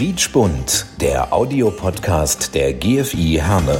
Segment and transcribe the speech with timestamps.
[0.00, 3.78] Quietschbunt, der Audiopodcast der GFI Herne.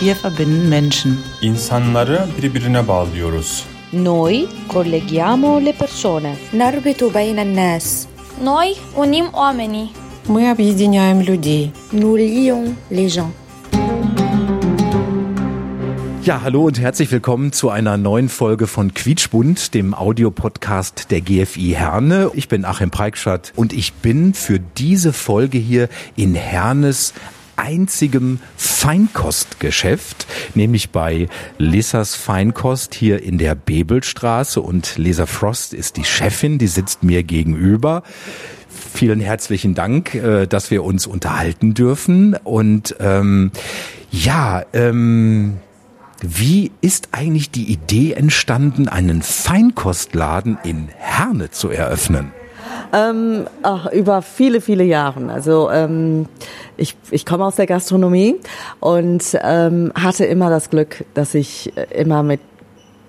[0.00, 1.18] Wir verbinden Menschen.
[1.42, 3.64] İnsanları birbirine bağlıyoruz.
[3.92, 6.36] Noi colleghiamo le persone.
[6.54, 8.06] نربط بين الناس
[8.44, 9.88] Noi unim oamenii.
[10.28, 11.70] Мы объединяем людей.
[11.92, 13.30] nous lions les gens
[16.23, 21.75] Ja, hallo und herzlich willkommen zu einer neuen Folge von Quietschbund, dem Audiopodcast der GFI
[21.77, 22.31] Herne.
[22.33, 27.13] Ich bin Achim Preikschat und ich bin für diese Folge hier in Hernes
[27.57, 31.27] einzigem Feinkostgeschäft, nämlich bei
[31.57, 37.23] Lissas Feinkost hier in der Bebelstraße und Lisa Frost ist die Chefin, die sitzt mir
[37.23, 38.01] gegenüber.
[38.69, 43.51] Vielen herzlichen Dank, äh, dass wir uns unterhalten dürfen und ähm,
[44.09, 45.57] ja, ähm,
[46.23, 52.31] wie ist eigentlich die Idee entstanden, einen Feinkostladen in Herne zu eröffnen?
[52.93, 55.29] Ähm, ach, über viele, viele Jahre.
[55.29, 56.27] Also ähm,
[56.77, 58.35] ich, ich komme aus der Gastronomie
[58.79, 62.39] und ähm, hatte immer das Glück, dass ich äh, immer mit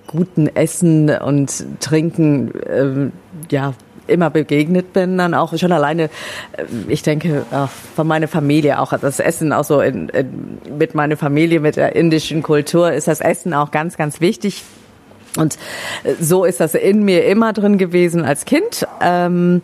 [0.09, 3.13] guten Essen und Trinken ähm,
[3.51, 3.75] ja
[4.07, 7.67] immer begegnet bin, dann auch schon alleine, äh, ich denke, äh,
[7.97, 11.97] von meiner Familie auch, das Essen auch so in, in, mit meiner Familie, mit der
[11.97, 14.63] indischen Kultur ist das Essen auch ganz, ganz wichtig.
[15.37, 15.59] Und
[16.05, 18.87] äh, so ist das in mir immer drin gewesen als Kind.
[19.01, 19.63] Ähm,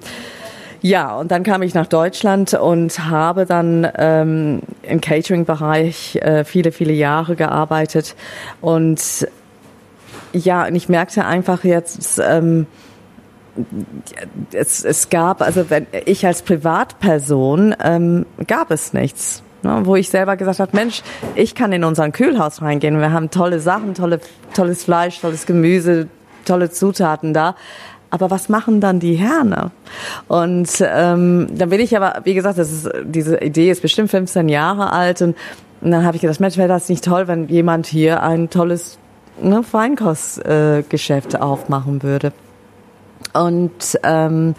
[0.83, 6.73] ja, und dann kam ich nach Deutschland und habe dann ähm, im Catering-Bereich äh, viele,
[6.73, 8.17] viele Jahre gearbeitet.
[8.63, 9.29] Und
[10.33, 12.67] ja, und ich merkte einfach jetzt, ähm,
[14.53, 19.42] es, es gab, also wenn ich als Privatperson, ähm, gab es nichts.
[19.62, 21.03] Ne, wo ich selber gesagt habe, Mensch,
[21.34, 22.98] ich kann in unseren Kühlhaus reingehen.
[22.98, 24.20] Wir haben tolle Sachen, tolle,
[24.55, 26.08] tolles Fleisch, tolles Gemüse,
[26.47, 27.56] tolle Zutaten da.
[28.08, 29.70] Aber was machen dann die Herne?
[30.28, 34.48] Und ähm, dann bin ich aber, wie gesagt, das ist, diese Idee ist bestimmt 15
[34.48, 35.37] Jahre alt und,
[35.82, 38.99] und dann habe ich gedacht, Mensch, wäre das nicht toll, wenn jemand hier ein tolles
[39.41, 42.32] ne, Feinkostgeschäft äh, aufmachen würde.
[43.33, 44.55] Und ähm,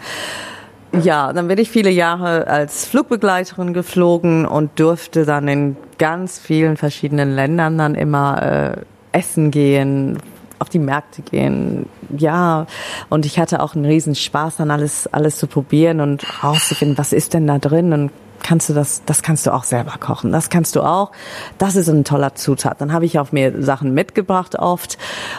[1.00, 6.76] ja, dann bin ich viele Jahre als Flugbegleiterin geflogen und durfte dann in ganz vielen
[6.76, 8.76] verschiedenen Ländern dann immer äh,
[9.12, 10.18] essen gehen,
[10.58, 11.86] auf die Märkte gehen.
[12.16, 12.66] Ja,
[13.08, 17.12] und ich hatte auch einen riesen Spaß, dann alles, alles zu probieren und rauszufinden, was
[17.12, 18.10] ist denn da drin und
[18.42, 20.32] kannst du das, das kannst du auch selber kochen.
[20.32, 21.12] Das kannst du auch.
[21.58, 22.80] Das ist ein toller Zutat.
[22.80, 24.98] Dann habe ich auch mir Sachen mitgebracht oft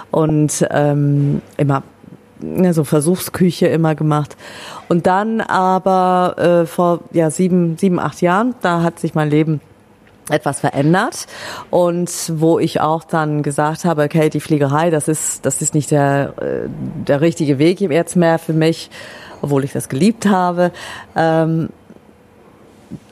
[0.10, 1.84] und ähm, immer
[2.42, 4.36] ja, so Versuchsküche immer gemacht.
[4.90, 9.62] Und dann aber äh, vor ja sieben, sieben, acht Jahren, da hat sich mein Leben
[10.30, 11.28] etwas verändert
[11.70, 15.92] und wo ich auch dann gesagt habe, okay, die Fliegerei, das ist das ist nicht
[15.92, 16.70] der äh,
[17.08, 18.90] der richtige Weg jetzt mehr für mich,
[19.42, 20.72] obwohl ich das geliebt habe.
[21.16, 21.70] Ähm,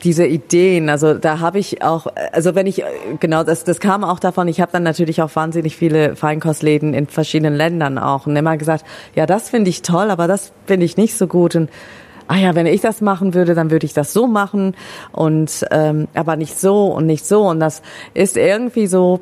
[0.04, 2.82] diese Ideen, also da habe ich auch, also wenn ich,
[3.20, 7.06] genau, das, das kam auch davon, ich habe dann natürlich auch wahnsinnig viele Feinkostläden in
[7.06, 8.84] verschiedenen Ländern auch und immer gesagt,
[9.14, 11.70] ja, das finde ich toll, aber das finde ich nicht so gut und
[12.28, 14.74] ah ja, wenn ich das machen würde, dann würde ich das so machen
[15.12, 17.82] und ähm, aber nicht so und nicht so und das
[18.14, 19.20] ist irgendwie so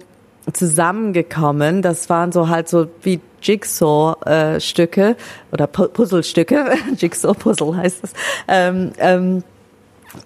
[0.52, 1.82] zusammengekommen.
[1.82, 5.14] Das waren so halt so wie Jigsaw-Stücke äh,
[5.52, 8.12] oder Puzzlestücke, Jigsaw-Puzzle heißt das.
[8.48, 9.42] Ähm, ähm,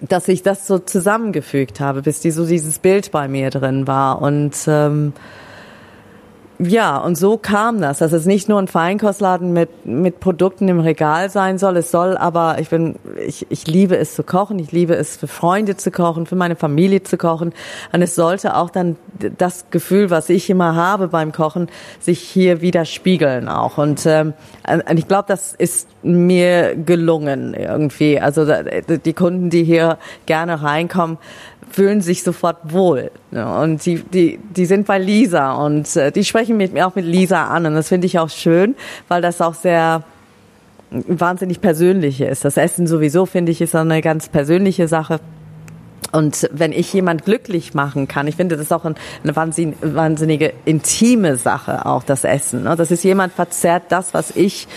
[0.01, 4.21] dass ich das so zusammengefügt habe, bis die so dieses Bild bei mir drin war.
[4.21, 5.13] Und ähm,
[6.59, 10.79] ja, und so kam das, dass es nicht nur ein Feinkostladen mit, mit Produkten im
[10.79, 11.75] Regal sein soll.
[11.77, 12.95] Es soll aber, ich bin,
[13.25, 14.57] ich, ich liebe es zu kochen.
[14.59, 17.53] Ich liebe es für Freunde zu kochen, für meine Familie zu kochen.
[17.91, 18.95] Und es sollte auch dann
[19.37, 21.67] das Gefühl, was ich immer habe beim Kochen,
[21.99, 23.77] sich hier widerspiegeln auch.
[23.77, 24.33] Und, ähm,
[24.65, 28.19] und ich glaube, das ist mir gelungen irgendwie.
[28.19, 31.17] Also die Kunden, die hier gerne reinkommen,
[31.75, 33.11] fühlen sich sofort wohl.
[33.31, 37.03] Und die, die, die sind bei Lisa und äh, die sprechen mit mir auch mit
[37.03, 37.65] Lisa an.
[37.65, 38.75] Und das finde ich auch schön,
[39.09, 40.03] weil das auch sehr
[40.89, 42.45] wahnsinnig persönlich ist.
[42.45, 45.19] Das Essen sowieso, finde ich, ist eine ganz persönliche Sache.
[46.13, 51.35] Und wenn ich jemand glücklich machen kann, ich finde, das ist auch eine wahnsinnige intime
[51.35, 52.63] Sache, auch das Essen.
[52.63, 52.77] Ne?
[52.77, 54.69] Das ist jemand verzehrt das, was ich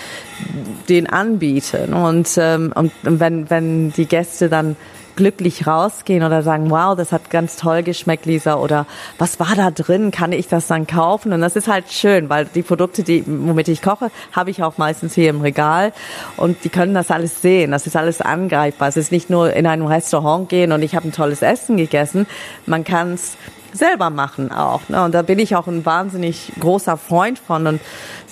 [0.89, 1.87] den anbiete.
[1.89, 2.05] Ne?
[2.05, 4.75] Und, ähm, und wenn, wenn die Gäste dann
[5.19, 8.87] glücklich rausgehen oder sagen, wow, das hat ganz toll geschmeckt, Lisa, oder
[9.19, 11.33] was war da drin, kann ich das dann kaufen?
[11.33, 14.79] Und das ist halt schön, weil die Produkte, die, womit ich koche, habe ich auch
[14.79, 15.93] meistens hier im Regal
[16.37, 18.87] und die können das alles sehen, das ist alles angreifbar.
[18.87, 22.29] Es ist nicht nur in einem Restaurant gehen und ich habe ein tolles Essen gegessen,
[22.65, 23.37] man kann es
[23.73, 24.89] selber machen auch.
[24.89, 25.03] Ne?
[25.03, 27.67] Und da bin ich auch ein wahnsinnig großer Freund von.
[27.67, 27.81] Und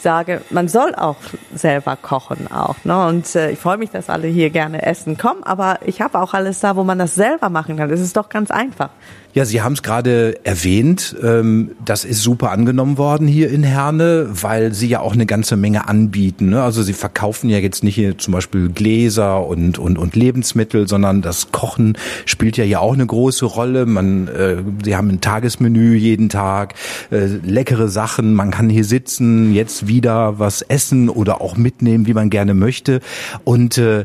[0.07, 1.17] sage, man soll auch
[1.53, 2.77] selber kochen auch.
[2.85, 3.07] Ne?
[3.07, 6.33] Und äh, ich freue mich, dass alle hier gerne essen kommen, aber ich habe auch
[6.33, 7.89] alles da, wo man das selber machen kann.
[7.89, 8.91] Das ist doch ganz einfach.
[9.37, 11.15] Ja, Sie haben es gerade erwähnt.
[11.23, 15.59] Ähm, das ist super angenommen worden hier in Herne, weil Sie ja auch eine ganze
[15.59, 16.49] Menge anbieten.
[16.49, 16.63] Ne?
[16.63, 21.21] Also Sie verkaufen ja jetzt nicht hier zum Beispiel Gläser und, und, und Lebensmittel, sondern
[21.21, 23.85] das Kochen spielt ja hier auch eine große Rolle.
[23.85, 26.73] Man, äh, Sie haben ein Tagesmenü jeden Tag,
[27.11, 28.33] äh, leckere Sachen.
[28.33, 33.01] Man kann hier sitzen, jetzt wieder was essen oder auch mitnehmen, wie man gerne möchte.
[33.45, 34.05] Und äh,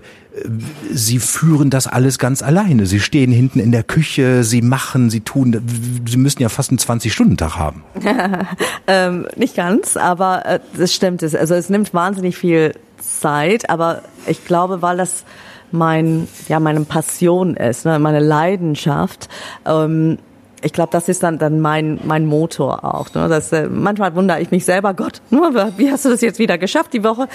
[0.93, 2.85] Sie führen das alles ganz alleine.
[2.85, 5.61] Sie stehen hinten in der Küche, Sie machen, Sie tun.
[6.07, 7.83] Sie müssen ja fast einen 20-Stunden-Tag haben.
[8.87, 11.21] ähm, nicht ganz, aber äh, stimmt.
[11.21, 15.25] Also es nimmt wahnsinnig viel Zeit, aber ich glaube, weil das
[15.71, 19.27] mein, ja, meine Passion ist, ne, meine Leidenschaft.
[19.65, 20.17] Ähm,
[20.61, 23.13] ich glaube, das ist dann dann mein mein Motor auch.
[23.13, 23.27] Ne?
[23.27, 26.57] Das, äh, manchmal wundere ich mich selber, Gott, nur wie hast du das jetzt wieder
[26.57, 27.27] geschafft die Woche?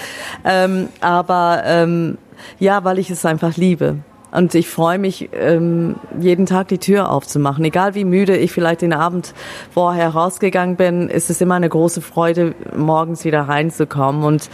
[0.45, 2.17] Ähm, aber ähm,
[2.59, 3.97] ja, weil ich es einfach liebe.
[4.37, 7.65] Und ich freue mich, ähm, jeden Tag die Tür aufzumachen.
[7.65, 9.33] Egal wie müde ich vielleicht den Abend
[9.73, 14.21] vorher rausgegangen bin, ist es immer eine große Freude, morgens wieder reinzukommen.
[14.21, 14.51] Und,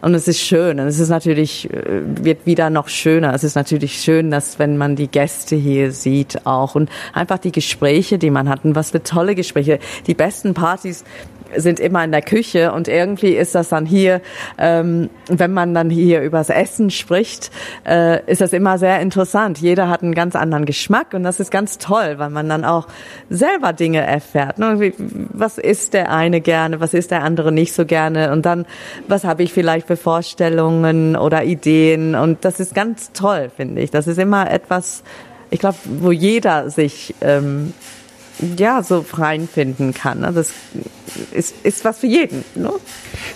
[0.00, 0.80] und es ist schön.
[0.80, 3.34] Und es ist natürlich, äh, wird wieder noch schöner.
[3.34, 7.52] Es ist natürlich schön, dass wenn man die Gäste hier sieht auch und einfach die
[7.52, 9.80] Gespräche, die man hatten, was für tolle Gespräche.
[10.06, 11.04] Die besten Partys,
[11.54, 14.20] sind immer in der Küche und irgendwie ist das dann hier,
[14.58, 17.50] ähm, wenn man dann hier übers Essen spricht,
[17.86, 19.58] äh, ist das immer sehr interessant.
[19.58, 22.88] Jeder hat einen ganz anderen Geschmack und das ist ganz toll, weil man dann auch
[23.30, 24.58] selber Dinge erfährt.
[24.58, 24.92] Ne?
[25.32, 28.66] Was isst der eine gerne, was isst der andere nicht so gerne und dann,
[29.08, 33.90] was habe ich vielleicht für Vorstellungen oder Ideen und das ist ganz toll, finde ich.
[33.90, 35.02] Das ist immer etwas,
[35.50, 37.72] ich glaube, wo jeder sich ähm,
[38.56, 40.20] ja so reinfinden kann.
[40.20, 40.32] Ne?
[40.32, 40.52] Das
[41.32, 42.44] ist, ist was für jeden.
[42.54, 42.70] Ne?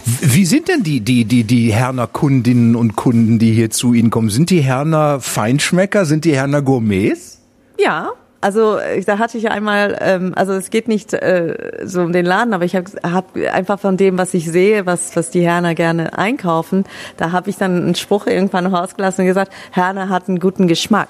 [0.05, 4.11] Wie sind denn die, die, die, die Herner Kundinnen und Kunden, die hier zu Ihnen
[4.11, 4.31] kommen?
[4.31, 6.05] Sind die Herner Feinschmecker?
[6.05, 7.38] Sind die Herner Gourmets?
[7.79, 12.25] Ja, also da hatte ich einmal, ähm, also es geht nicht äh, so um den
[12.25, 15.75] Laden, aber ich habe hab einfach von dem, was ich sehe, was was die Herner
[15.75, 16.85] gerne einkaufen,
[17.17, 21.09] da habe ich dann einen Spruch irgendwann rausgelassen und gesagt, Herner hat einen guten Geschmack.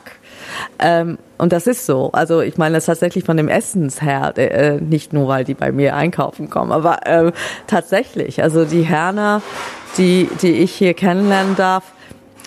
[0.79, 2.11] Ähm, und das ist so.
[2.13, 5.95] Also ich meine das tatsächlich von dem Essensher, äh, nicht nur, weil die bei mir
[5.95, 7.33] einkaufen kommen, aber äh,
[7.67, 8.43] tatsächlich.
[8.43, 9.43] Also die Herner,
[9.97, 11.85] die, die ich hier kennenlernen darf,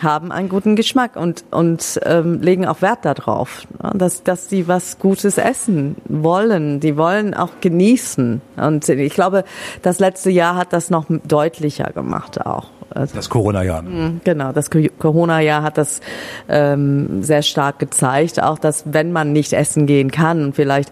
[0.04, 5.00] haben einen guten Geschmack und, und ähm, legen auch Wert darauf, dass, dass sie was
[5.00, 6.80] Gutes essen wollen.
[6.80, 8.42] Die wollen auch genießen.
[8.58, 9.44] Und ich glaube,
[9.82, 12.70] das letzte Jahr hat das noch deutlicher gemacht auch.
[12.90, 13.82] Also, das Corona-Jahr.
[13.82, 14.20] Ne?
[14.24, 16.02] Genau, das Corona-Jahr hat das
[16.48, 20.92] ähm, sehr stark gezeigt, auch dass wenn man nicht essen gehen kann und vielleicht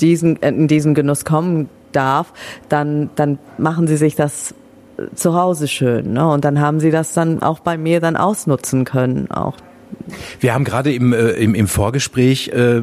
[0.00, 2.32] diesen, in diesen Genuss kommen darf,
[2.68, 4.54] dann, dann machen sie sich das
[5.14, 6.12] zu Hause schön.
[6.12, 6.28] Ne?
[6.28, 9.56] Und dann haben sie das dann auch bei mir dann ausnutzen können, auch
[10.38, 12.82] wir haben gerade im, äh, im, im Vorgespräch äh,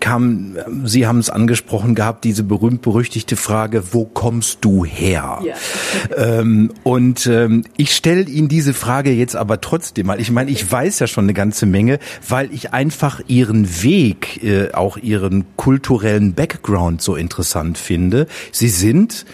[0.00, 5.40] kam, Sie haben es angesprochen gehabt, diese berühmt-berüchtigte Frage, wo kommst du her?
[5.44, 5.54] Ja.
[6.16, 10.20] Ähm, und ähm, ich stelle Ihnen diese Frage jetzt aber trotzdem mal.
[10.20, 11.98] Ich meine, ich weiß ja schon eine ganze Menge,
[12.28, 18.26] weil ich einfach Ihren Weg, äh, auch Ihren kulturellen Background so interessant finde.
[18.52, 19.26] Sie sind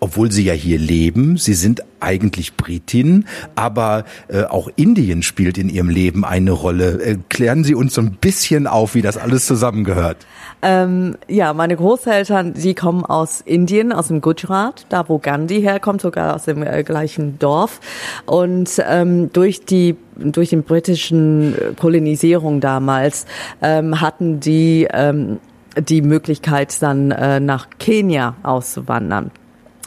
[0.00, 3.24] obwohl sie ja hier leben, sie sind eigentlich Britin,
[3.54, 7.00] aber äh, auch Indien spielt in ihrem Leben eine Rolle.
[7.02, 10.18] Äh, klären Sie uns so ein bisschen auf, wie das alles zusammengehört.
[10.62, 16.00] Ähm, ja, meine Großeltern, die kommen aus Indien, aus dem Gujarat, da wo Gandhi herkommt,
[16.00, 17.80] sogar aus dem äh, gleichen Dorf.
[18.26, 23.24] Und ähm, durch die durch den britischen Kolonisierung damals
[23.62, 25.38] ähm, hatten die ähm,
[25.78, 29.30] die Möglichkeit dann äh, nach Kenia auszuwandern.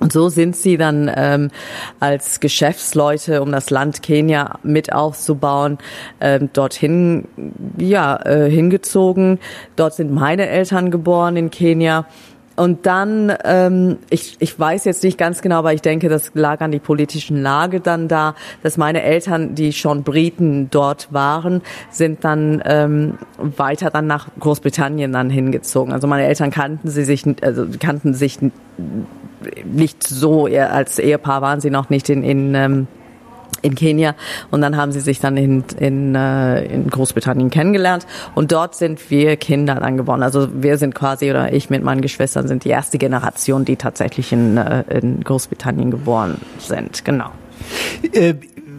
[0.01, 1.51] Und so sind sie dann ähm,
[1.99, 5.77] als Geschäftsleute, um das Land Kenia mit aufzubauen,
[6.19, 7.27] ähm, dorthin
[7.77, 9.39] ja äh, hingezogen.
[9.75, 12.07] Dort sind meine Eltern geboren in Kenia.
[12.55, 16.61] Und dann, ähm, ich, ich weiß jetzt nicht ganz genau, aber ich denke, das lag
[16.61, 22.23] an die politischen Lage dann da, dass meine Eltern, die schon Briten dort waren, sind
[22.23, 25.93] dann ähm, weiter dann nach Großbritannien dann hingezogen.
[25.93, 28.37] Also meine Eltern kannten sie sich, also kannten sich
[29.65, 32.87] nicht so, als Ehepaar waren sie noch nicht in, in ähm,
[33.61, 34.15] in Kenia
[34.49, 39.09] und dann haben sie sich dann in, in, äh, in Großbritannien kennengelernt und dort sind
[39.09, 40.23] wir Kinder dann geboren.
[40.23, 44.31] Also wir sind quasi oder ich mit meinen Geschwistern sind die erste Generation, die tatsächlich
[44.31, 47.05] in, äh, in Großbritannien geboren sind.
[47.05, 47.31] Genau.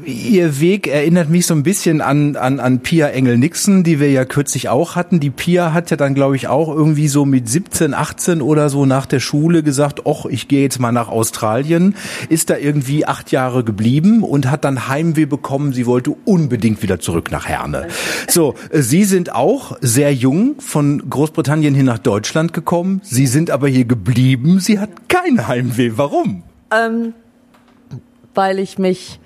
[0.04, 4.24] Ihr Weg erinnert mich so ein bisschen an, an, an Pia Engel-Nixon, die wir ja
[4.24, 5.20] kürzlich auch hatten.
[5.20, 8.86] Die Pia hat ja dann, glaube ich, auch irgendwie so mit 17, 18 oder so
[8.86, 11.94] nach der Schule gesagt, och, ich gehe jetzt mal nach Australien.
[12.28, 15.72] Ist da irgendwie acht Jahre geblieben und hat dann Heimweh bekommen.
[15.72, 17.88] Sie wollte unbedingt wieder zurück nach Herne.
[18.28, 23.00] So, Sie sind auch sehr jung von Großbritannien hin nach Deutschland gekommen.
[23.04, 24.60] Sie sind aber hier geblieben.
[24.60, 25.92] Sie hat kein Heimweh.
[25.96, 26.42] Warum?
[26.70, 27.14] Ähm,
[28.34, 29.20] weil ich mich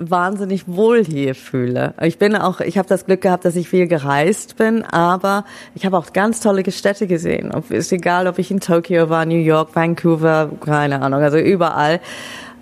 [0.00, 1.94] wahnsinnig wohl hier fühle.
[2.02, 5.84] Ich bin auch, ich habe das Glück gehabt, dass ich viel gereist bin, aber ich
[5.84, 7.52] habe auch ganz tolle Städte gesehen.
[7.52, 12.00] Ob, ist egal, ob ich in Tokio war, New York, Vancouver, keine Ahnung, also überall.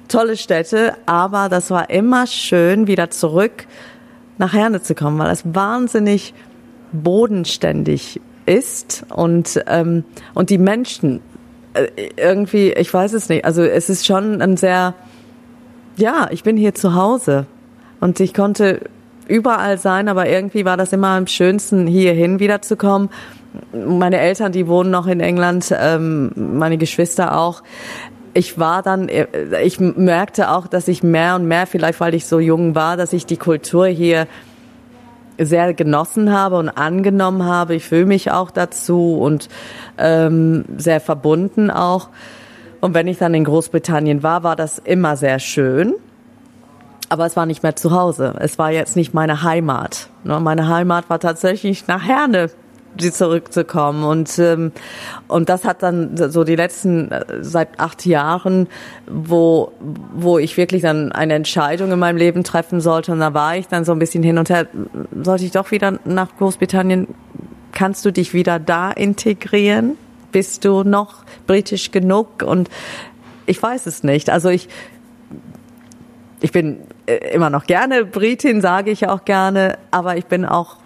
[0.09, 3.67] Tolle Städte, aber das war immer schön, wieder zurück
[4.39, 6.35] nach Herne zu kommen, weil es wahnsinnig
[6.93, 11.21] bodenständig ist und ähm, und die Menschen
[11.75, 13.45] äh, irgendwie, ich weiß es nicht.
[13.45, 14.95] Also es ist schon ein sehr
[15.99, 17.47] ja, ich bin hier zu Hause
[18.01, 18.81] und ich konnte
[19.27, 23.11] überall sein, aber irgendwie war das immer am schönsten, hierhin wiederzukommen.
[23.73, 27.63] Meine Eltern, die wohnen noch in England, ähm, meine Geschwister auch.
[28.35, 29.09] Ich war dann,
[29.65, 33.13] ich merkte auch, dass ich mehr und mehr, vielleicht weil ich so jung war, dass
[33.13, 34.27] ich die Kultur hier
[35.39, 37.75] sehr genossen habe und angenommen habe.
[37.75, 39.49] Ich fühle mich auch dazu und
[39.97, 42.11] ähm, sehr verbunden auch.
[42.81, 45.95] Und wenn ich dann in Großbritannien war, war das immer sehr schön.
[47.09, 48.35] Aber es war nicht mehr zu Hause.
[48.39, 50.11] Es war jetzt nicht meine Heimat.
[50.25, 52.51] Ne, meine Heimat war tatsächlich nach Herne
[53.13, 54.73] zurückzukommen und ähm,
[55.29, 58.67] und das hat dann so die letzten äh, seit acht Jahren,
[59.07, 59.73] wo
[60.13, 63.69] wo ich wirklich dann eine Entscheidung in meinem Leben treffen sollte und da war ich
[63.69, 64.67] dann so ein bisschen hin und her.
[65.23, 67.09] Sollte ich doch wieder nach Großbritannien?
[67.73, 69.97] Kannst du dich wieder da integrieren?
[70.33, 72.43] Bist du noch britisch genug?
[72.43, 72.69] Und
[73.47, 74.31] ich weiß es nicht.
[74.31, 74.69] Also ich,
[76.41, 80.77] ich bin äh, immer noch gerne Britin, sage ich auch gerne, aber ich bin auch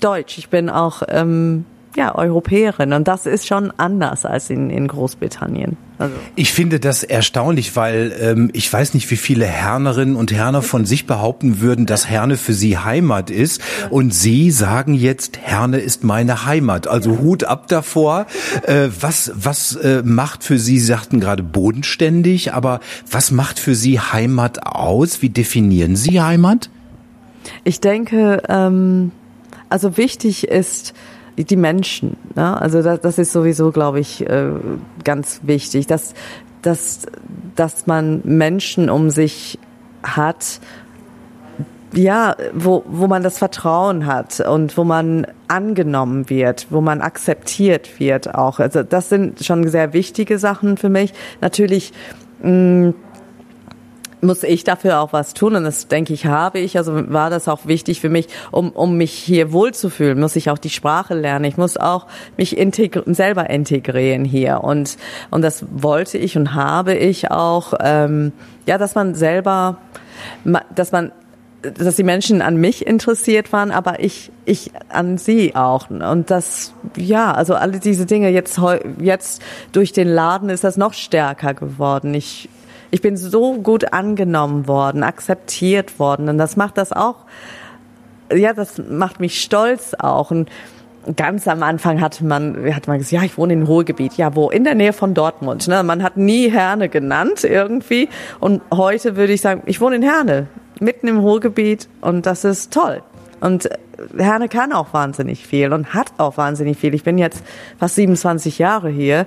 [0.00, 0.38] Deutsch.
[0.38, 1.64] Ich bin auch ähm,
[1.96, 2.92] ja, Europäerin.
[2.92, 5.76] Und das ist schon anders als in, in Großbritannien.
[5.98, 6.14] Also.
[6.36, 10.84] Ich finde das erstaunlich, weil ähm, ich weiß nicht, wie viele Hernerinnen und Herner von
[10.84, 13.60] sich behaupten würden, dass Herne für sie Heimat ist.
[13.90, 16.86] Und sie sagen jetzt, Herne ist meine Heimat.
[16.86, 17.18] Also ja.
[17.18, 18.26] Hut ab davor.
[18.62, 22.80] Äh, was was äh, macht für Sie, Sie sagten gerade bodenständig, aber
[23.10, 25.22] was macht für Sie Heimat aus?
[25.22, 26.70] Wie definieren Sie Heimat?
[27.64, 29.12] Ich denke, ähm,
[29.68, 30.94] also wichtig ist,
[31.44, 32.16] die Menschen.
[32.34, 32.60] Ne?
[32.60, 34.50] Also das, das ist sowieso, glaube ich, äh,
[35.04, 36.14] ganz wichtig, dass,
[36.62, 37.06] dass,
[37.56, 39.58] dass man Menschen um sich
[40.02, 40.60] hat,
[41.94, 47.98] ja, wo, wo man das Vertrauen hat und wo man angenommen wird, wo man akzeptiert
[47.98, 48.58] wird auch.
[48.60, 51.14] Also das sind schon sehr wichtige Sachen für mich.
[51.40, 51.92] Natürlich
[52.42, 52.92] mh,
[54.20, 56.76] muss ich dafür auch was tun und das denke ich habe ich.
[56.76, 60.58] Also war das auch wichtig für mich, um, um mich hier wohlzufühlen, muss ich auch
[60.58, 61.44] die Sprache lernen.
[61.44, 62.06] Ich muss auch
[62.36, 64.96] mich integri selber integrieren hier und
[65.30, 67.74] und das wollte ich und habe ich auch.
[67.80, 68.32] Ähm,
[68.66, 69.78] ja, dass man selber,
[70.74, 71.10] dass man
[71.62, 76.72] dass die Menschen an mich interessiert waren, aber ich ich an sie auch und das
[76.96, 78.60] ja also alle diese Dinge jetzt
[79.00, 82.14] jetzt durch den Laden ist das noch stärker geworden.
[82.14, 82.48] Ich
[82.90, 87.26] ich bin so gut angenommen worden, akzeptiert worden und das macht das auch,
[88.32, 90.50] ja, das macht mich stolz auch und
[91.16, 94.14] ganz am Anfang hatte man, hat man gesagt, ja, ich wohne im Ruhrgebiet.
[94.16, 94.50] Ja, wo?
[94.50, 95.68] In der Nähe von Dortmund.
[95.68, 95.82] Ne?
[95.82, 98.08] Man hat nie Herne genannt irgendwie.
[98.40, 100.48] Und heute würde ich sagen, ich wohne in Herne,
[100.80, 101.88] mitten im Ruhrgebiet.
[102.00, 103.02] Und das ist toll.
[103.40, 103.68] Und
[104.16, 106.94] Herne kann auch wahnsinnig viel und hat auch wahnsinnig viel.
[106.94, 107.42] Ich bin jetzt
[107.78, 109.26] fast 27 Jahre hier.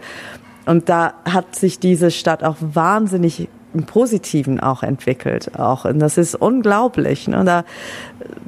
[0.65, 5.58] Und da hat sich diese Stadt auch wahnsinnig im Positiven auch entwickelt.
[5.58, 5.86] Auch.
[5.86, 7.27] Und das ist unglaublich.
[7.27, 7.44] Ne?
[7.46, 7.63] Da,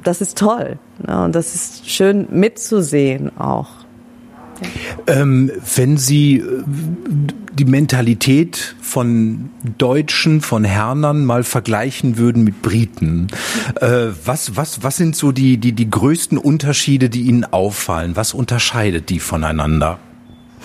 [0.02, 0.78] das ist toll.
[1.06, 1.24] Ne?
[1.24, 3.68] Und das ist schön mitzusehen auch.
[5.06, 6.42] Ähm, wenn Sie äh,
[7.52, 13.28] die Mentalität von Deutschen, von Hernern mal vergleichen würden mit Briten,
[13.80, 18.16] äh, was, was, was sind so die, die, die größten Unterschiede, die Ihnen auffallen?
[18.16, 19.98] Was unterscheidet die voneinander?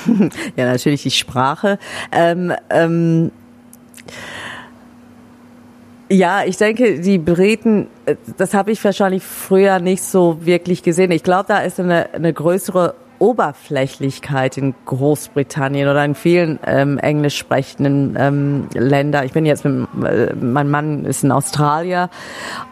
[0.55, 1.79] ja, natürlich die Sprache.
[2.11, 3.31] Ähm, ähm,
[6.09, 11.11] ja, ich denke, die Briten, äh, das habe ich wahrscheinlich früher nicht so wirklich gesehen.
[11.11, 17.37] Ich glaube, da ist eine, eine größere Oberflächlichkeit in Großbritannien oder in vielen ähm, englisch
[17.37, 19.25] sprechenden ähm, Ländern.
[19.25, 22.09] Ich bin jetzt mit, äh, mein Mann ist in Australien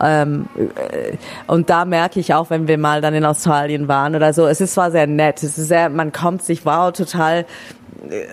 [0.02, 4.34] ähm, äh, und da merke ich auch, wenn wir mal dann in Australien waren oder
[4.34, 7.46] so, es ist zwar sehr nett, es ist sehr, man kommt sich, wow, total
[8.10, 8.26] äh,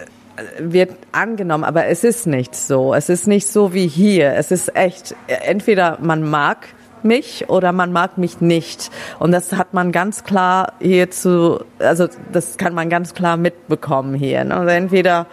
[0.59, 2.93] wird angenommen, aber es ist nicht so.
[2.93, 4.33] Es ist nicht so wie hier.
[4.33, 6.67] Es ist echt, entweder man mag
[7.05, 8.91] mich oder man mag mich nicht.
[9.19, 14.15] Und das hat man ganz klar hier zu, also das kann man ganz klar mitbekommen
[14.15, 14.45] hier.
[14.45, 14.57] Ne?
[14.57, 15.27] Also entweder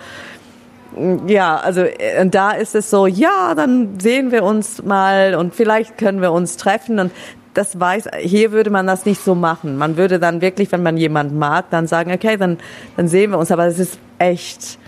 [1.25, 5.97] ja, also äh, da ist es so, ja, dann sehen wir uns mal und vielleicht
[5.97, 7.11] können wir uns treffen und
[7.53, 9.77] das weiß, hier würde man das nicht so machen.
[9.77, 12.57] Man würde dann wirklich, wenn man jemanden mag, dann sagen, okay, dann,
[12.95, 14.79] dann sehen wir uns, aber es ist echt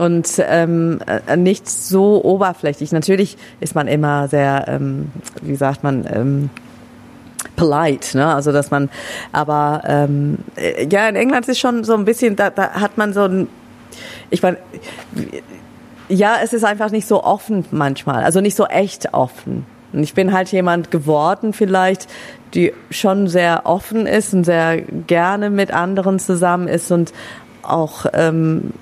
[0.00, 2.92] und ähm, äh, nicht so oberflächlich.
[2.92, 5.10] Natürlich ist man immer sehr, ähm,
[5.42, 6.50] wie sagt man, ähm,
[7.56, 8.34] polite, ne?
[8.34, 8.90] Also dass man,
[9.32, 13.12] aber ähm, äh, ja, in England ist schon so ein bisschen, da, da hat man
[13.12, 13.48] so ein
[14.30, 14.58] ich meine,
[16.08, 19.66] ja, es ist einfach nicht so offen manchmal, also nicht so echt offen.
[19.92, 22.08] Und ich bin halt jemand geworden vielleicht,
[22.54, 27.12] die schon sehr offen ist und sehr gerne mit anderen zusammen ist und
[27.62, 28.72] auch ähm,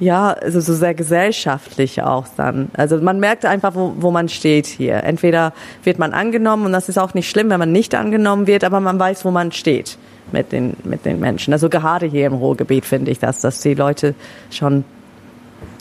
[0.00, 2.70] ja, also so sehr gesellschaftlich auch dann.
[2.74, 5.02] Also man merkt einfach, wo, wo man steht hier.
[5.02, 5.52] Entweder
[5.82, 8.80] wird man angenommen und das ist auch nicht schlimm, wenn man nicht angenommen wird, aber
[8.80, 9.98] man weiß, wo man steht
[10.30, 11.52] mit den, mit den Menschen.
[11.52, 14.14] Also gerade hier im Ruhrgebiet finde ich das, dass die Leute
[14.50, 14.84] schon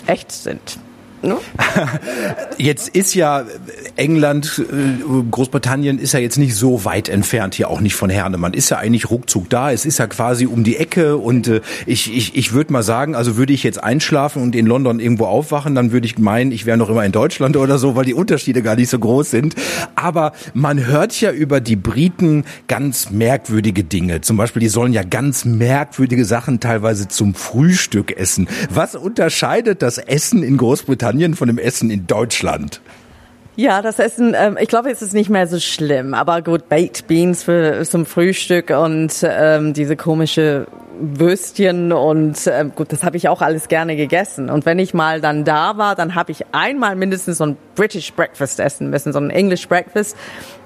[0.08, 0.80] echt sind.
[1.24, 1.38] Ne?
[2.58, 3.44] Jetzt ist ja
[3.96, 8.38] England, äh, Großbritannien ist ja jetzt nicht so weit entfernt hier auch nicht von Herne.
[8.38, 9.72] Man ist ja eigentlich ruckzuck da.
[9.72, 13.16] Es ist ja quasi um die Ecke und äh, ich, ich, ich würde mal sagen,
[13.16, 16.66] also würde ich jetzt einschlafen und in London irgendwo aufwachen, dann würde ich meinen, ich
[16.66, 19.56] wäre noch immer in Deutschland oder so, weil die Unterschiede gar nicht so groß sind.
[19.96, 24.22] Aber man hört ja über die Briten ganz merkwürdige Dinge.
[24.22, 28.48] Zum Beispiel, die sollen ja ganz merkwürdige Sachen teilweise zum Frühstück essen.
[28.70, 32.82] Was unterscheidet das Essen in Großbritannien Großbritannien von dem Essen in Deutschland?
[33.56, 36.14] Ja, das Essen, ähm, ich glaube, es ist nicht mehr so schlimm.
[36.14, 40.68] Aber gut, Baked Beans für, zum Frühstück und ähm, diese komische
[41.00, 44.50] Würstchen und ähm, gut, das habe ich auch alles gerne gegessen.
[44.52, 48.14] Und wenn ich mal dann da war, dann habe ich einmal mindestens so ein British
[48.14, 50.16] Breakfast essen müssen, so ein English Breakfast.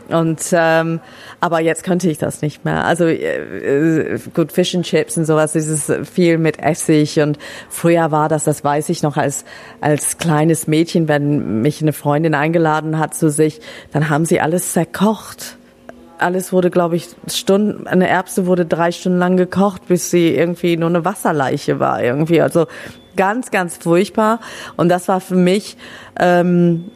[0.09, 0.99] Und ähm,
[1.39, 2.85] aber jetzt könnte ich das nicht mehr.
[2.85, 7.37] Also äh, gut, Fish and Chips und sowas, dieses viel mit Essig und
[7.69, 9.45] früher war das, das weiß ich noch als
[9.79, 14.73] als kleines Mädchen, wenn mich eine Freundin eingeladen hat zu sich, dann haben sie alles
[14.73, 15.57] zerkocht
[16.21, 20.77] alles wurde, glaube ich, Stunden, eine Erbse wurde drei Stunden lang gekocht, bis sie irgendwie
[20.77, 22.41] nur eine Wasserleiche war irgendwie.
[22.41, 22.67] Also
[23.15, 24.39] ganz, ganz furchtbar.
[24.77, 25.77] Und das war für mich
[26.19, 26.91] ähm,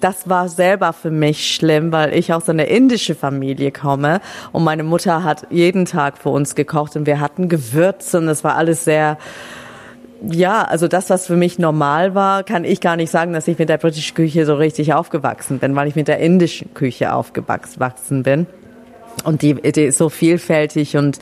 [0.00, 4.20] das war selber für mich schlimm, weil ich aus einer indischen Familie komme
[4.52, 8.44] und meine Mutter hat jeden Tag für uns gekocht und wir hatten Gewürze und das
[8.44, 9.18] war alles sehr
[10.22, 13.58] ja, also das, was für mich normal war, kann ich gar nicht sagen, dass ich
[13.58, 18.22] mit der britischen Küche so richtig aufgewachsen bin, weil ich mit der indischen Küche aufgewachsen
[18.22, 18.46] bin.
[19.24, 21.18] Und die, die ist so vielfältig und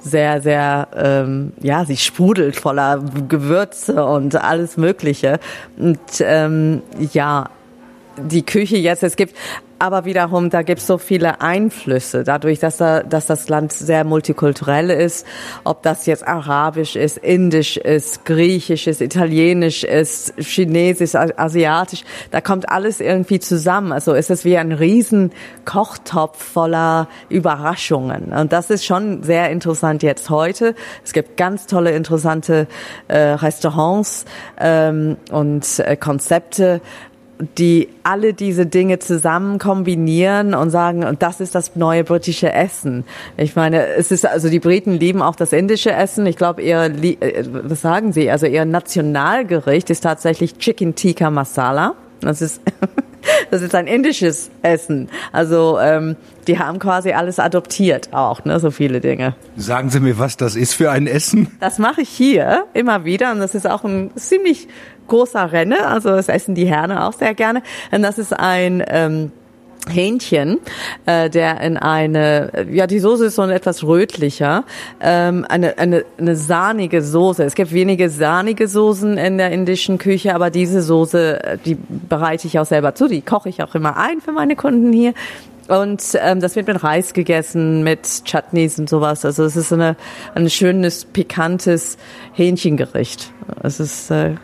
[0.00, 5.38] sehr, sehr, ähm, ja, sie sprudelt voller Gewürze und alles Mögliche.
[5.78, 7.48] Und ähm, ja,
[8.18, 9.34] die Küche jetzt, es gibt
[9.80, 14.02] aber wiederum, da gibt es so viele Einflüsse, dadurch, dass, da, dass das Land sehr
[14.02, 15.24] multikulturell ist,
[15.62, 22.02] ob das jetzt arabisch ist, indisch ist, griechisch ist, italienisch ist, chinesisch, asiatisch,
[22.32, 23.92] da kommt alles irgendwie zusammen.
[23.92, 25.30] Also es ist wie ein riesen
[25.64, 28.32] Kochtopf voller Überraschungen.
[28.32, 30.74] Und das ist schon sehr interessant jetzt heute.
[31.04, 32.66] Es gibt ganz tolle, interessante
[33.06, 34.24] äh, Restaurants
[34.58, 36.80] ähm, und äh, Konzepte,
[37.56, 43.04] die alle diese Dinge zusammen kombinieren und sagen, und das ist das neue britische Essen.
[43.36, 46.26] Ich meine, es ist, also die Briten lieben auch das indische Essen.
[46.26, 48.30] Ich glaube, ihr, äh, was sagen sie?
[48.30, 51.94] Also ihr Nationalgericht ist tatsächlich Chicken Tikka Masala.
[52.20, 52.60] Das ist,
[53.50, 55.08] das ist ein indisches Essen.
[55.32, 59.34] Also ähm, die haben quasi alles adoptiert auch, ne, so viele Dinge.
[59.56, 61.56] Sagen Sie mir, was das ist für ein Essen?
[61.60, 64.68] Das mache ich hier immer wieder und das ist auch ein ziemlich
[65.08, 67.62] großer Renne, also das essen die Herne auch sehr gerne.
[67.90, 69.32] Und das ist ein ähm,
[69.88, 70.58] Hähnchen,
[71.06, 74.64] äh, der in eine, ja, die Soße ist so ein etwas rötlicher,
[75.00, 77.44] ähm, eine, eine, eine sahnige Soße.
[77.44, 82.46] Es gibt wenige sahnige Soßen in der indischen Küche, aber diese Soße, äh, die bereite
[82.46, 85.14] ich auch selber zu, die koche ich auch immer ein für meine Kunden hier.
[85.68, 89.24] Und ähm, das wird mit Reis gegessen, mit Chutneys und sowas.
[89.26, 89.96] Also es ist eine,
[90.34, 91.98] ein schönes, pikantes
[92.32, 93.32] Hähnchengericht.
[93.62, 94.36] Es ist äh,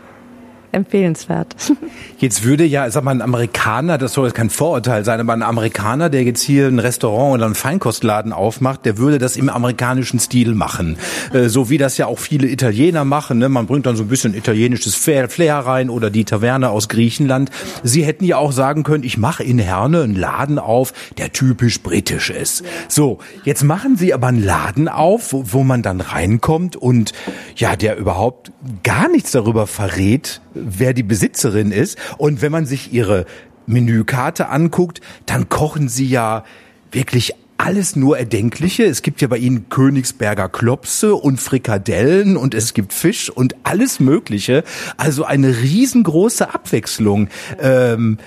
[0.75, 1.55] empfehlenswert.
[2.19, 5.43] Jetzt würde ja, sag mal, ein Amerikaner, das soll jetzt kein Vorurteil sein, aber ein
[5.43, 10.19] Amerikaner, der jetzt hier ein Restaurant oder einen Feinkostladen aufmacht, der würde das im amerikanischen
[10.19, 10.97] Stil machen.
[11.33, 13.37] Äh, so wie das ja auch viele Italiener machen.
[13.37, 13.49] Ne?
[13.49, 17.51] Man bringt dann so ein bisschen italienisches Flair rein oder die Taverne aus Griechenland.
[17.83, 21.81] Sie hätten ja auch sagen können, ich mache in Herne einen Laden auf, der typisch
[21.81, 22.63] britisch ist.
[22.87, 27.11] So, jetzt machen Sie aber einen Laden auf, wo, wo man dann reinkommt und
[27.55, 28.51] ja, der überhaupt
[28.83, 31.97] gar nichts darüber verrät, wer die Besitzerin ist.
[32.17, 33.25] Und wenn man sich ihre
[33.67, 36.43] Menükarte anguckt, dann kochen sie ja
[36.91, 38.83] wirklich alles nur Erdenkliche.
[38.83, 43.99] Es gibt ja bei ihnen Königsberger Klopse und Frikadellen und es gibt Fisch und alles
[43.99, 44.63] Mögliche.
[44.97, 47.29] Also eine riesengroße Abwechslung.
[47.59, 48.17] Ähm,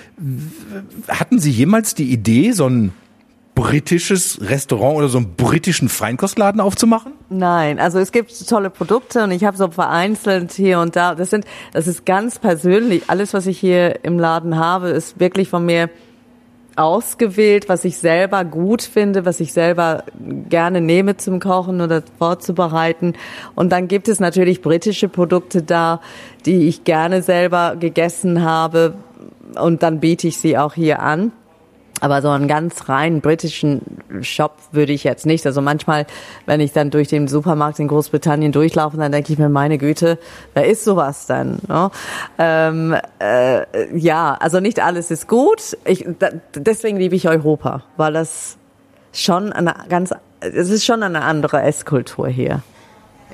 [1.09, 2.93] hatten Sie jemals die Idee, so ein
[3.69, 7.13] britisches Restaurant oder so einen britischen Feinkostladen aufzumachen?
[7.29, 11.15] Nein, also es gibt tolle Produkte und ich habe so vereinzelt hier und da.
[11.15, 13.03] Das sind, das ist ganz persönlich.
[13.09, 15.91] Alles, was ich hier im Laden habe, ist wirklich von mir
[16.77, 20.05] ausgewählt, was ich selber gut finde, was ich selber
[20.49, 23.15] gerne nehme zum Kochen oder vorzubereiten.
[23.55, 26.01] Und dann gibt es natürlich britische Produkte da,
[26.47, 28.95] die ich gerne selber gegessen habe.
[29.61, 31.33] Und dann biete ich sie auch hier an.
[32.01, 33.81] Aber so einen ganz rein britischen
[34.21, 35.45] Shop würde ich jetzt nicht.
[35.47, 36.07] Also manchmal,
[36.47, 40.19] wenn ich dann durch den Supermarkt in Großbritannien durchlaufe, dann denke ich mir, meine Güte,
[40.55, 41.59] wer ist sowas denn?
[41.69, 41.91] Ja,
[42.39, 45.77] ähm, äh, ja also nicht alles ist gut.
[45.85, 48.57] Ich, da, deswegen liebe ich Europa, weil das
[49.13, 52.63] schon eine ganz, es ist schon eine andere Esskultur hier.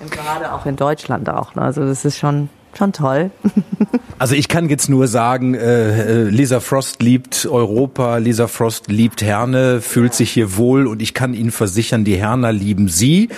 [0.00, 1.54] Und gerade auch in Deutschland auch.
[1.54, 1.62] Ne?
[1.62, 3.30] Also das ist schon schon toll.
[4.18, 9.22] Also ich kann jetzt nur sagen, äh, äh, Lisa Frost liebt Europa, Lisa Frost liebt
[9.22, 13.28] Herne, fühlt sich hier wohl und ich kann Ihnen versichern, die Herner lieben Sie.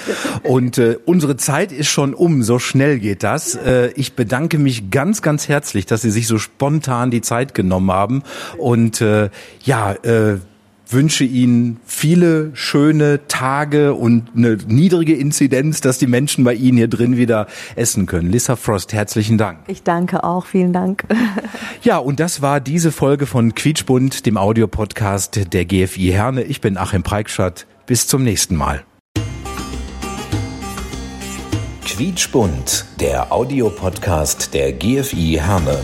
[0.42, 3.54] Und äh, unsere Zeit ist schon um, so schnell geht das.
[3.54, 7.90] Äh, ich bedanke mich ganz, ganz herzlich, dass Sie sich so spontan die Zeit genommen
[7.90, 8.22] haben.
[8.58, 9.30] Und äh,
[9.64, 10.36] ja, äh,
[10.88, 16.88] wünsche Ihnen viele schöne Tage und eine niedrige Inzidenz, dass die Menschen bei Ihnen hier
[16.88, 18.30] drin wieder essen können.
[18.30, 19.58] Lissa Frost, herzlichen Dank.
[19.66, 21.04] Ich danke auch, vielen Dank.
[21.82, 26.42] Ja, und das war diese Folge von Quietschbund, dem Audiopodcast der GFI Herne.
[26.42, 27.66] Ich bin Achim Preikschat.
[27.86, 28.82] Bis zum nächsten Mal.
[31.84, 35.78] Quietschbund, der Audiopodcast der GFI Herne.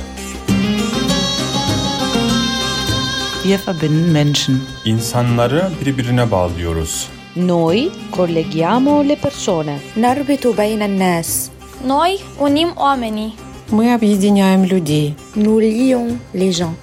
[3.43, 4.59] Wir verbinden Menschen.
[4.85, 7.07] İnsanları birbirine bağlıyoruz.
[7.35, 9.79] Noi colleghiamo le persone.
[9.97, 11.49] نربط بين الناس
[11.87, 13.31] Noi unim oamenii.
[13.71, 15.13] Мы объединяем людей.
[15.35, 16.75] Nous lions les gens.